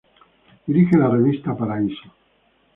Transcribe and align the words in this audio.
Dirige 0.65 0.97
la 0.97 1.09
revista 1.09 1.55
"Paraíso". 1.55 2.11